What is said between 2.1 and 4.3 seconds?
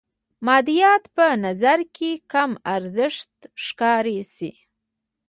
کم ارزښته ښکاره